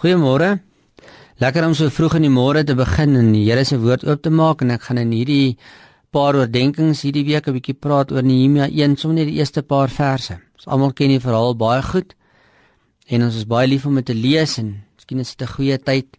Goeiemôre. 0.00 0.62
Lekker 1.44 1.66
om 1.66 1.74
so 1.76 1.90
vroeg 1.92 2.14
in 2.16 2.24
die 2.24 2.32
môre 2.32 2.62
te 2.64 2.72
begin 2.72 3.18
en 3.20 3.26
die 3.34 3.42
Here 3.44 3.66
se 3.68 3.76
woord 3.76 4.06
oop 4.08 4.22
te 4.24 4.30
maak 4.32 4.62
en 4.64 4.70
ek 4.72 4.86
gaan 4.86 4.96
in 4.96 5.10
hierdie 5.12 5.58
paar 6.08 6.38
oordeenkings 6.38 7.02
hierdie 7.04 7.26
week 7.26 7.48
'n 7.48 7.52
bietjie 7.52 7.74
praat 7.76 8.08
oor 8.08 8.24
Nehemia 8.24 8.64
1, 8.64 8.96
sommer 8.96 9.18
net 9.18 9.28
die 9.28 9.36
eerste 9.36 9.60
paar 9.60 9.92
verse. 9.92 10.38
Ons 10.56 10.66
almal 10.72 10.94
ken 10.96 11.12
die 11.12 11.20
verhaal 11.20 11.52
baie 11.54 11.82
goed. 11.82 12.14
En 13.12 13.24
ons 13.24 13.36
is 13.36 13.44
baie 13.44 13.68
lief 13.68 13.84
om 13.84 13.94
dit 13.96 14.06
te 14.06 14.14
lees 14.14 14.56
en 14.58 14.80
miskien 14.96 15.20
is 15.20 15.36
dit 15.36 15.46
'n 15.46 15.52
goeie 15.52 15.76
tyd 15.76 16.16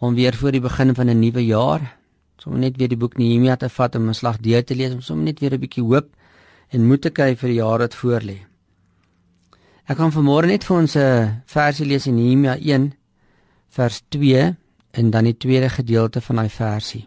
om 0.00 0.14
weer 0.14 0.32
voor 0.32 0.52
die 0.52 0.64
begin 0.68 0.94
van 0.94 1.10
'n 1.10 1.20
nuwe 1.20 1.44
jaar 1.44 1.98
sommer 2.38 2.60
net 2.60 2.78
weer 2.78 2.88
die 2.88 2.96
boek 2.96 3.18
Nehemia 3.18 3.56
te 3.56 3.68
vat 3.68 3.94
om 3.94 4.08
'n 4.08 4.14
slag 4.14 4.38
deur 4.40 4.64
te 4.64 4.74
lees 4.74 4.92
om 4.94 5.02
sommer 5.02 5.24
net 5.24 5.40
weer 5.40 5.52
'n 5.52 5.60
bietjie 5.60 5.84
hoop 5.84 6.08
en 6.70 6.86
moed 6.86 7.02
te 7.02 7.10
kry 7.10 7.36
vir 7.36 7.48
die 7.48 7.60
jaar 7.60 7.78
wat 7.78 7.94
voorlê. 7.94 8.38
Ek 9.86 9.98
gaan 9.98 10.12
vanmôre 10.12 10.46
net 10.46 10.64
vir 10.64 10.76
ons 10.76 10.96
'n 10.96 11.42
versie 11.44 11.86
lees 11.86 12.06
in 12.06 12.16
Nehemia 12.16 12.56
1 12.56 12.94
vers 13.72 14.02
2 14.12 14.56
en 14.92 15.10
dan 15.10 15.24
die 15.24 15.36
tweede 15.36 15.68
gedeelte 15.72 16.20
van 16.20 16.42
daai 16.42 16.50
versie. 16.52 17.06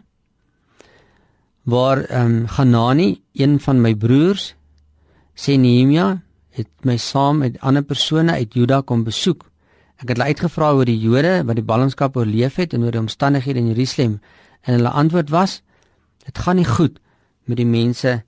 Waar 1.62 2.04
ehm 2.04 2.26
um, 2.26 2.44
Hanani, 2.46 3.22
een 3.32 3.60
van 3.60 3.80
my 3.80 3.94
broers, 3.94 4.54
sê 5.34 5.56
Nehemia 5.58 6.22
het 6.50 6.68
my 6.82 6.96
saam 6.96 7.38
met 7.38 7.60
ander 7.60 7.82
persone 7.82 8.32
uit 8.32 8.54
Juda 8.54 8.80
kom 8.80 9.04
besoek. 9.04 9.44
Ek 9.96 10.08
het 10.08 10.16
hulle 10.16 10.28
uitgevra 10.32 10.72
oor 10.72 10.88
die 10.88 10.98
Jode 10.98 11.44
wat 11.46 11.58
die 11.58 11.64
ballingskap 11.64 12.16
oorleef 12.16 12.56
het 12.56 12.74
en 12.74 12.84
oor 12.84 12.94
die 12.94 13.02
omstandighede 13.02 13.62
in 13.62 13.70
Jerusalem 13.74 14.18
en 14.62 14.78
hulle 14.78 14.90
antwoord 14.90 15.30
was: 15.30 15.62
Dit 16.24 16.38
gaan 16.38 16.56
nie 16.56 16.68
goed 16.68 16.98
met 17.44 17.56
die 17.56 17.66
mense 17.66 18.22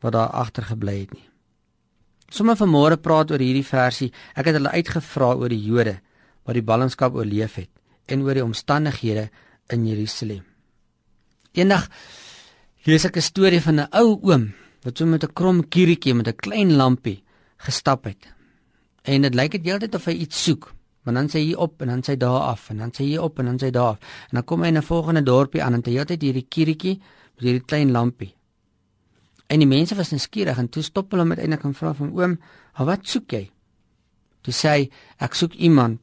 wat 0.00 0.12
daar 0.12 0.28
agtergebly 0.28 1.00
het 1.00 1.12
nie. 1.12 1.28
Sommige 2.28 2.64
vanmôre 2.64 3.00
praat 3.00 3.30
oor 3.30 3.40
hierdie 3.40 3.66
versie. 3.66 4.12
Ek 4.34 4.46
het 4.46 4.54
hulle 4.54 4.70
uitgevra 4.70 5.34
oor 5.34 5.48
die 5.48 5.64
Jode 5.64 6.00
wat 6.44 6.54
die 6.54 6.64
ballingskap 6.64 7.14
oorleef 7.14 7.54
het 7.54 7.79
en 8.10 8.22
oor 8.22 8.34
die 8.34 8.44
omstandighede 8.44 9.30
in 9.68 9.86
Jerusalem. 9.86 10.44
Eendag 11.52 11.88
lees 12.86 13.04
ek 13.04 13.16
'n 13.16 13.22
storie 13.22 13.60
van 13.60 13.80
'n 13.80 13.88
ou 13.92 14.18
oom 14.22 14.52
wat 14.82 14.98
so 14.98 15.06
met 15.06 15.24
'n 15.24 15.32
krom 15.32 15.68
kiertjie 15.68 16.14
met 16.14 16.28
'n 16.28 16.36
klein 16.36 16.76
lampie 16.76 17.22
gestap 17.56 18.04
het. 18.04 18.28
En 19.02 19.22
dit 19.22 19.34
lyk 19.34 19.50
dit 19.50 19.64
heeltyd 19.64 19.94
of 19.94 20.04
hy 20.04 20.12
iets 20.12 20.44
soek. 20.44 20.74
Want 21.04 21.16
dan 21.16 21.28
sê 21.28 21.40
hy 21.40 21.54
op 21.54 21.82
en 21.82 21.88
dan 21.88 22.02
sê 22.02 22.12
hy 22.12 22.16
daar 22.16 22.40
af 22.52 22.70
en 22.70 22.78
dan 22.78 22.90
sê 22.90 23.04
hy 23.04 23.16
op 23.16 23.38
en 23.38 23.44
dan 23.44 23.58
sê 23.58 23.64
hy 23.64 23.70
daar 23.70 23.96
af. 23.96 23.98
En 24.30 24.34
dan 24.36 24.44
kom 24.44 24.62
hy 24.62 24.68
in 24.68 24.76
'n 24.76 24.82
volgende 24.82 25.22
dorpie 25.22 25.62
aan 25.62 25.74
en 25.74 25.82
hy 25.84 25.96
het 25.96 26.22
hierdie 26.22 26.46
kiertjie 26.48 27.00
met 27.34 27.44
hierdie 27.44 27.64
klein 27.64 27.90
lampie. 27.90 28.34
En 29.48 29.58
die 29.58 29.68
mense 29.68 29.94
was 29.94 30.10
nuuskierig 30.10 30.58
en 30.58 30.68
toe 30.68 30.82
stop 30.82 31.10
hulle 31.10 31.24
met 31.24 31.38
eintlik 31.38 31.64
en 31.64 31.74
vra 31.74 31.94
van 31.94 32.12
oom, 32.12 32.38
"Wat 32.76 33.00
soek 33.02 33.30
jy?" 33.30 33.50
Toe 34.42 34.54
sê 34.54 34.68
hy, 34.68 34.90
"Ek 35.18 35.34
soek 35.34 35.54
iemand 35.54 36.00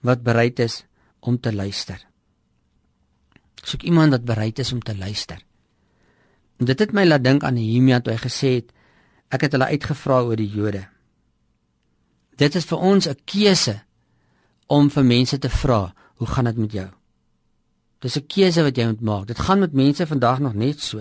wat 0.00 0.22
bereid 0.22 0.58
is 0.58 0.84
om 1.20 1.40
te 1.40 1.52
luister." 1.52 2.06
Ek 3.60 3.66
soek 3.66 3.82
iemand 3.82 4.10
wat 4.10 4.24
bereid 4.24 4.58
is 4.58 4.72
om 4.72 4.80
te 4.80 4.96
luister. 4.96 5.38
En 6.58 6.66
dit 6.66 6.78
het 6.78 6.92
my 6.92 7.04
laat 7.04 7.24
dink 7.24 7.44
aan 7.44 7.54
Nehemia 7.54 8.00
toe 8.00 8.12
hy 8.12 8.18
gesê 8.18 8.54
het, 8.54 8.72
"Ek 9.28 9.40
het 9.40 9.52
hulle 9.52 9.66
uitgevra 9.66 10.22
oor 10.22 10.36
die 10.36 10.48
Jode." 10.48 10.88
Dit 12.36 12.54
is 12.54 12.64
vir 12.64 12.78
ons 12.78 13.06
'n 13.08 13.16
keuse 13.24 13.82
om 14.66 14.90
vir 14.90 15.04
mense 15.04 15.38
te 15.38 15.48
vra, 15.48 15.94
"Hoe 16.16 16.26
gaan 16.26 16.44
dit 16.44 16.56
met 16.56 16.72
jou?" 16.72 16.90
Dis 18.00 18.16
'n 18.16 18.26
keuse 18.26 18.62
wat 18.62 18.76
jy 18.76 18.86
moet 18.86 19.00
maak. 19.00 19.26
Dit 19.26 19.38
gaan 19.38 19.58
met 19.58 19.72
mense 19.72 20.06
vandag 20.06 20.38
nog 20.38 20.54
net 20.54 20.80
so. 20.80 21.00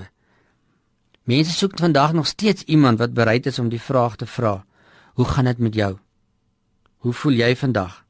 Mense 1.23 1.52
soek 1.52 1.80
vandag 1.80 2.14
nog 2.14 2.28
steeds 2.28 2.64
iemand 2.64 2.98
wat 3.00 3.14
bereid 3.14 3.45
is 3.45 3.59
om 3.59 3.70
die 3.70 3.81
vraag 3.81 4.16
te 4.16 4.26
vra: 4.26 4.66
Hoe 5.14 5.26
gaan 5.26 5.45
dit 5.45 5.58
met 5.58 5.73
jou? 5.73 5.98
Hoe 6.98 7.14
voel 7.14 7.33
jy 7.33 7.56
vandag? 7.56 8.06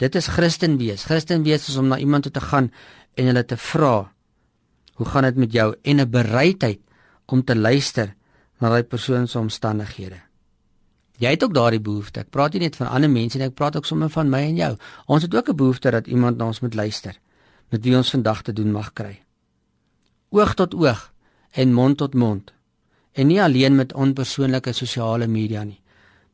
Dit 0.00 0.16
is 0.16 0.30
Christen 0.32 0.78
wees. 0.80 1.04
Christen 1.04 1.44
wees 1.44 1.68
is 1.68 1.76
om 1.76 1.90
na 1.90 1.98
iemand 2.00 2.24
toe 2.24 2.32
te 2.32 2.40
gaan 2.40 2.70
en 3.14 3.28
hulle 3.28 3.44
te 3.44 3.56
vra: 3.56 4.12
Hoe 4.96 5.06
gaan 5.06 5.28
dit 5.28 5.36
met 5.36 5.52
jou? 5.52 5.74
En 5.82 6.00
'n 6.00 6.10
bereidheid 6.10 6.80
om 7.26 7.44
te 7.44 7.56
luister 7.56 8.14
na 8.58 8.68
daai 8.68 8.82
persoon 8.82 9.28
se 9.28 9.38
omstandighede. 9.38 10.20
Jy 11.18 11.30
het 11.30 11.44
ook 11.44 11.54
daardie 11.54 11.80
behoefte. 11.80 12.20
Ek 12.20 12.30
praat 12.30 12.52
nie 12.52 12.60
net 12.60 12.76
van 12.76 12.86
ander 12.86 13.10
mense 13.10 13.38
nie, 13.38 13.46
ek 13.46 13.54
praat 13.54 13.76
ook 13.76 13.84
sommer 13.84 14.08
van 14.08 14.28
my 14.28 14.40
en 14.40 14.56
jou. 14.56 14.76
Ons 15.06 15.22
het 15.22 15.34
ook 15.34 15.48
'n 15.48 15.56
behoefte 15.56 15.90
dat 15.90 16.06
iemand 16.06 16.36
na 16.36 16.46
ons 16.46 16.60
moet 16.60 16.74
luister 16.74 17.18
met 17.68 17.84
wie 17.84 17.96
ons 17.96 18.10
vandag 18.10 18.42
te 18.42 18.52
doen 18.52 18.72
mag 18.72 18.92
kry. 18.92 19.20
Oog 20.30 20.54
tot 20.54 20.74
oog 20.74 21.12
en 21.50 21.72
mond 21.72 21.96
tot 21.96 22.14
mond. 22.14 22.52
En 23.12 23.26
nie 23.26 23.42
alleen 23.42 23.74
met 23.76 23.92
onpersoonlike 23.92 24.72
sosiale 24.72 25.26
media 25.26 25.62
nie. 25.62 25.80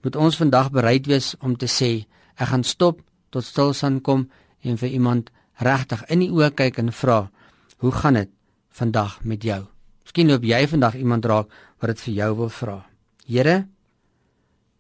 Moet 0.02 0.16
ons 0.16 0.36
vandag 0.36 0.70
bereid 0.70 1.06
wees 1.06 1.34
om 1.40 1.56
te 1.56 1.66
sê 1.66 2.06
ek 2.36 2.48
gaan 2.48 2.64
stop 2.64 3.00
tot 3.36 3.44
stilstand 3.44 4.02
kom 4.02 4.26
en 4.64 4.78
vir 4.80 4.94
iemand 4.96 5.30
regtig 5.60 6.04
in 6.12 6.24
die 6.24 6.32
oë 6.32 6.50
kyk 6.56 6.78
en 6.80 6.92
vra, 6.92 7.30
"Hoe 7.78 7.92
gaan 7.92 8.14
dit 8.14 8.30
vandag 8.70 9.24
met 9.24 9.42
jou?" 9.42 9.66
Miskien 10.04 10.28
loop 10.28 10.44
jy 10.44 10.66
vandag 10.66 10.94
iemand 10.94 11.24
raak 11.24 11.48
wat 11.80 11.88
dit 11.88 12.00
vir 12.00 12.14
jou 12.14 12.36
wil 12.36 12.48
vra. 12.48 12.86
Here, 13.26 13.66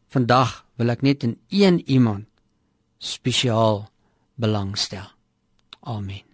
vandag 0.08 0.64
wil 0.78 0.90
ek 0.90 1.02
net 1.02 1.24
in 1.24 1.36
een 1.48 1.82
iemand 1.90 2.26
spesiaal 2.98 3.88
belangstel. 4.34 5.10
Amen. 5.80 6.25